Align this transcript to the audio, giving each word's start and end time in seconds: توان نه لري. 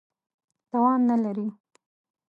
توان 0.69 0.99
نه 1.09 1.15
لري. 1.23 1.47